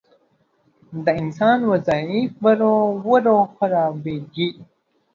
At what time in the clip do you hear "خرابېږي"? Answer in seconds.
3.55-4.49